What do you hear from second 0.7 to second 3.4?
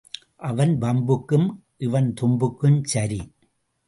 வம்புக்கும் இவன் தும்புக்கும் சரி.